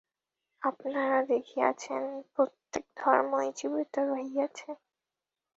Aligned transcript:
আপনারা 0.61 1.19
দেখিয়াছেন, 1.27 2.03
প্রত্যেক 2.33 2.85
ধর্মই 2.97 3.49
জীবিত 3.57 3.95
রহিয়াছে। 4.09 4.69